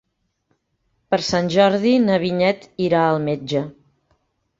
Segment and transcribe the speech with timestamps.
[1.11, 3.63] Per Sant Jordi na Vinyet irà al metge.